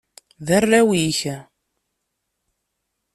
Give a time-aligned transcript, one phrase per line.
[0.45, 1.19] D arraw-ik.